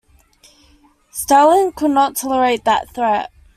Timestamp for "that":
2.65-2.89